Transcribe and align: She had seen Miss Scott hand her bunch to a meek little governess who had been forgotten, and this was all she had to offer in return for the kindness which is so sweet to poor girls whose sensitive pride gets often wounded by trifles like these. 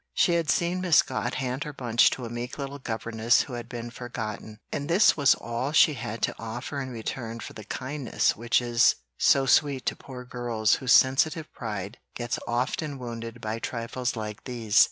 She 0.15 0.33
had 0.33 0.49
seen 0.49 0.81
Miss 0.81 0.97
Scott 0.97 1.35
hand 1.35 1.63
her 1.63 1.73
bunch 1.73 2.09
to 2.09 2.25
a 2.25 2.29
meek 2.31 2.57
little 2.57 2.79
governess 2.79 3.41
who 3.43 3.53
had 3.53 3.69
been 3.69 3.91
forgotten, 3.91 4.57
and 4.71 4.89
this 4.89 5.15
was 5.15 5.35
all 5.35 5.73
she 5.73 5.93
had 5.93 6.23
to 6.23 6.33
offer 6.39 6.81
in 6.81 6.89
return 6.89 7.39
for 7.39 7.53
the 7.53 7.63
kindness 7.65 8.35
which 8.35 8.63
is 8.63 8.95
so 9.19 9.45
sweet 9.45 9.85
to 9.85 9.95
poor 9.95 10.25
girls 10.25 10.77
whose 10.81 10.91
sensitive 10.91 11.53
pride 11.53 11.99
gets 12.15 12.39
often 12.47 12.97
wounded 12.97 13.41
by 13.41 13.59
trifles 13.59 14.15
like 14.15 14.45
these. 14.45 14.79